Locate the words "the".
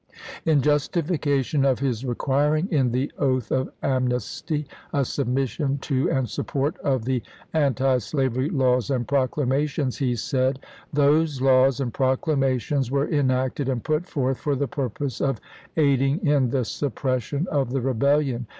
2.91-3.11, 7.05-7.21, 14.55-14.67, 16.49-16.65, 17.69-17.79